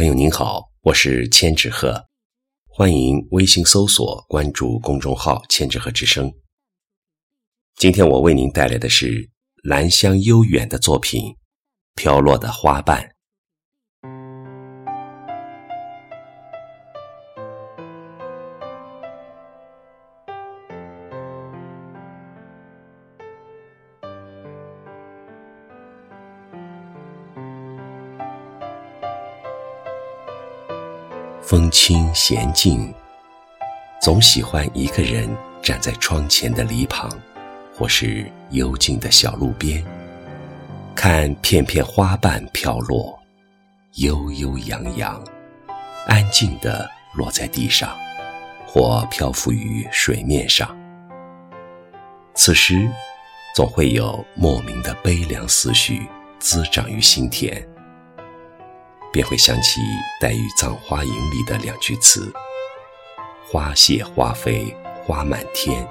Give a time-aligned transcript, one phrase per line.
[0.00, 2.06] 朋友您好，我是千纸鹤，
[2.66, 6.32] 欢迎微信搜索关注公众号“千纸鹤之声”。
[7.76, 9.28] 今天我为您带来的是
[9.62, 11.22] 兰香悠远的作品
[11.96, 13.02] 《飘落的花瓣》。
[31.50, 32.94] 风轻闲静，
[34.00, 35.28] 总喜欢一个人
[35.60, 37.10] 站在窗前的篱旁，
[37.74, 39.84] 或是幽静的小路边，
[40.94, 43.18] 看片片花瓣飘落，
[43.94, 45.20] 悠悠扬扬，
[46.06, 47.98] 安静地落在地上，
[48.64, 50.78] 或漂浮于水面上。
[52.32, 52.88] 此时，
[53.56, 56.06] 总会有莫名的悲凉思绪
[56.38, 57.60] 滋长于心田。
[59.20, 59.82] 便会想起
[60.18, 62.32] 黛玉《葬花吟》里的两句词
[63.46, 65.86] ：“花谢花飞花满天，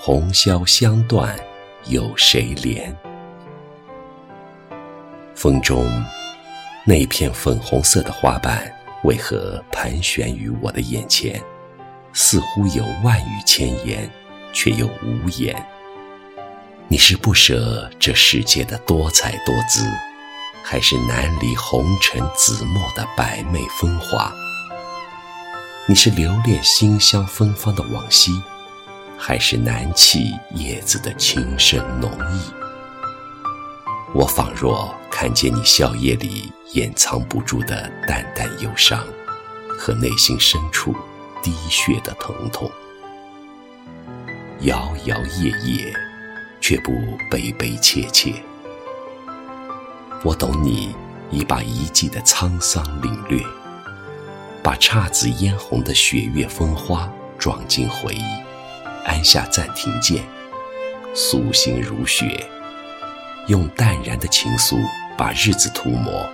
[0.00, 1.38] 红消香断
[1.84, 2.90] 有谁怜？”
[5.36, 5.86] 风中
[6.86, 11.38] 那片粉红色的花瓣，为何盘旋于我的眼前？
[12.14, 14.10] 似乎有万语千言，
[14.50, 15.54] 却又无言。
[16.88, 19.84] 你是不舍这世界的多彩多姿？
[20.62, 24.32] 还是难离红尘紫陌的百媚风华。
[25.86, 28.40] 你是留恋馨香芬芳的往昔，
[29.18, 32.40] 还是难弃叶子的情深浓意？
[34.12, 39.04] 我仿若看见你笑靥里掩藏不住的淡淡忧伤，
[39.78, 40.94] 和内心深处
[41.42, 42.70] 滴血的疼痛。
[44.60, 45.92] 摇摇曳曳，
[46.60, 46.92] 却不
[47.30, 48.34] 悲悲切切。
[50.22, 50.94] 我懂你
[51.30, 53.42] 已把一季的沧桑领略，
[54.62, 58.24] 把姹紫嫣红的雪月风花装进回忆，
[59.06, 60.22] 按下暂停键，
[61.14, 62.46] 素心如雪，
[63.46, 64.76] 用淡然的情愫
[65.16, 66.28] 把日子涂抹。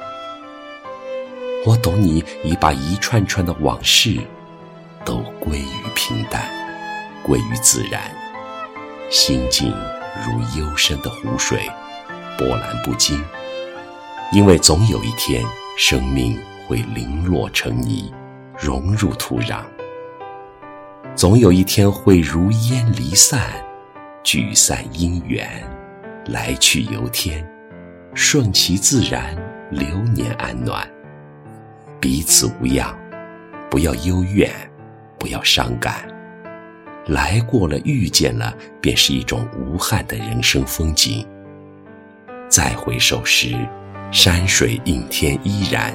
[1.64, 4.18] 我懂你已把一串串的往事
[5.04, 6.42] 都归于平淡，
[7.22, 8.02] 归于自然，
[9.12, 9.72] 心境
[10.24, 11.70] 如幽深的湖水，
[12.36, 13.24] 波澜不惊。
[14.32, 15.44] 因为总有一天，
[15.76, 18.12] 生命会零落成泥，
[18.58, 19.62] 融入土壤；
[21.14, 23.52] 总有一天会如烟离散，
[24.24, 25.48] 聚散因缘，
[26.26, 27.48] 来去由天，
[28.14, 29.36] 顺其自然，
[29.70, 30.86] 流年安暖。
[32.00, 32.92] 彼此无恙，
[33.70, 34.50] 不要幽怨，
[35.20, 36.04] 不要伤感。
[37.06, 41.24] 来过了，遇见了，便是一种无憾的人生风景。
[42.48, 43.56] 再回首时。
[44.12, 45.92] 山水映天依然，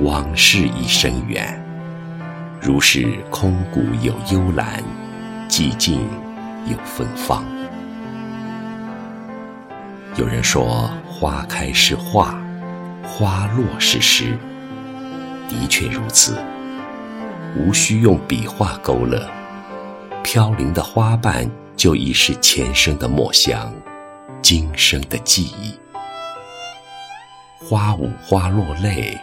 [0.00, 1.58] 往事已深远。
[2.60, 4.82] 如是空谷有幽兰，
[5.48, 6.00] 寂静
[6.66, 7.44] 有芬芳。
[10.16, 12.38] 有人说，花开是画，
[13.02, 14.38] 花落是诗。
[15.48, 16.36] 的确如此，
[17.56, 19.28] 无需用笔画勾勒，
[20.22, 23.72] 飘零的花瓣就已是前生的墨香，
[24.40, 25.74] 今生的记忆。
[27.64, 29.16] 花舞花落泪，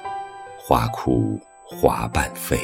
[0.58, 2.58] 花枯花瓣飞。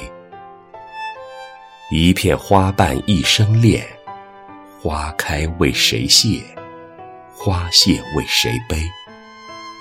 [1.91, 3.85] 一片花瓣一生恋，
[4.81, 6.41] 花开为谁谢？
[7.37, 8.81] 花谢为谁悲？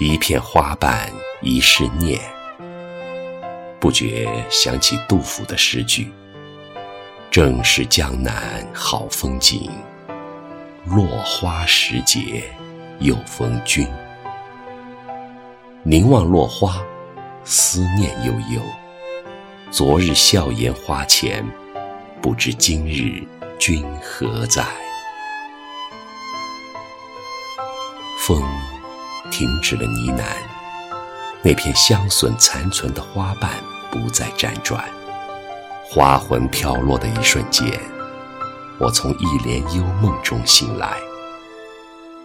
[0.00, 1.08] 一片花瓣
[1.40, 2.20] 一世念。
[3.78, 6.12] 不觉想起杜甫的诗句
[7.30, 9.70] ：“正是江南好风景，
[10.84, 12.42] 落花时节
[12.98, 13.86] 又逢君。”
[15.86, 16.82] 凝望落花，
[17.44, 18.62] 思念悠悠。
[19.70, 21.46] 昨日笑颜花前，
[22.22, 23.22] 不知今日
[23.58, 24.64] 君何在？
[28.18, 28.42] 风
[29.30, 30.24] 停止了呢喃，
[31.42, 33.50] 那片香笋残存的花瓣
[33.90, 34.82] 不再辗转。
[35.84, 37.78] 花魂飘落的一瞬间，
[38.78, 40.96] 我从一帘幽梦中醒来。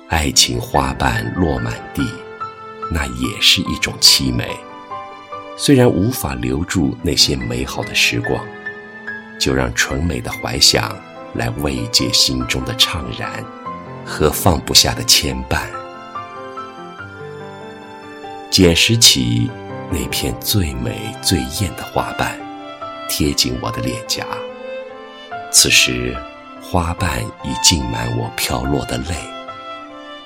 [0.08, 2.10] 爱情花瓣落满地。
[2.92, 4.58] 那也是一种凄美，
[5.56, 8.44] 虽然无法留住那些美好的时光，
[9.40, 10.98] 就让纯美的怀想
[11.36, 13.46] 来慰藉心中的怅然
[14.04, 15.68] 和放不下的牵绊。
[18.50, 19.50] 捡拾起
[19.92, 22.36] 那片最美最艳的花瓣，
[23.08, 24.26] 贴紧我的脸颊。
[25.52, 26.18] 此时，
[26.60, 29.16] 花瓣已浸满我飘落的泪，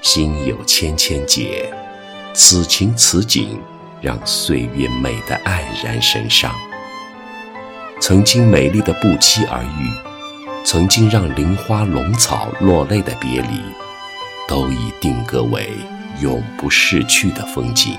[0.01, 1.69] 心有千千结。
[2.33, 3.59] 此情此景，
[4.01, 6.51] 让岁月美得黯然神伤。
[8.01, 13.61] 曾经美丽的不期而遇，曾经让林花龙草落泪的别离，
[14.47, 15.69] 都已定格为
[16.21, 17.95] 永不逝去的风景。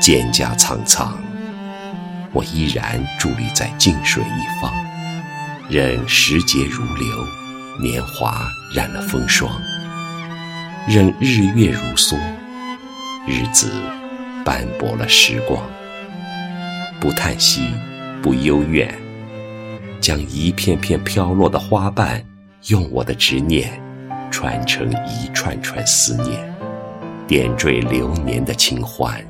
[0.00, 1.18] 蒹葭苍苍，
[2.32, 4.70] 我依然伫立在静水一方，
[5.70, 7.26] 任时节如流，
[7.80, 9.50] 年华染了风霜；
[10.88, 12.18] 任日月如梭，
[13.24, 13.70] 日子
[14.44, 15.62] 斑驳了时光。
[17.00, 17.68] 不叹息，
[18.20, 18.92] 不幽怨，
[20.00, 22.20] 将一片片飘落的花瓣，
[22.66, 23.70] 用我的执念，
[24.28, 26.52] 串成一串串思念，
[27.28, 29.24] 点缀流年的清欢。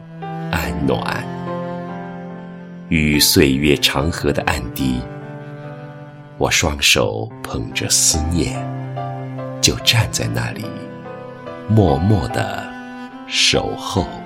[0.51, 1.23] 安暖，
[2.89, 5.01] 与岁月长河的暗堤，
[6.39, 8.59] 我双手捧着思念，
[9.61, 10.65] 就站在那里，
[11.69, 12.65] 默默的
[13.27, 14.22] 守候。